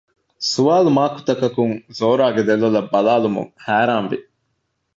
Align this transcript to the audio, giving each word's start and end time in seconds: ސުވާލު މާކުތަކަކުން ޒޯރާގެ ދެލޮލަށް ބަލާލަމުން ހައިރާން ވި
ސުވާލު 0.51 0.89
މާކުތަކަކުން 0.97 1.75
ޒޯރާގެ 1.97 2.41
ދެލޮލަށް 2.47 2.91
ބަލާލަމުން 2.93 3.49
ހައިރާން 3.65 4.07
ވި 4.11 4.17